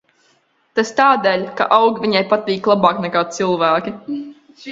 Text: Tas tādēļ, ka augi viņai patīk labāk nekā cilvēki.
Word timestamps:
Tas 0.77 0.91
tādēļ, 0.99 1.43
ka 1.59 1.67
augi 1.75 2.03
viņai 2.07 2.23
patīk 2.33 2.71
labāk 2.73 3.01
nekā 3.05 3.23
cilvēki. 3.37 3.95